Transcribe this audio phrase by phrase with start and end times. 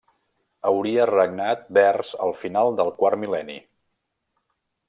[0.69, 3.63] Hauria regnat vers el final del quart mil·lenni.